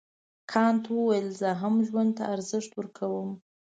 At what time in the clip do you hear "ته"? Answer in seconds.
2.17-2.23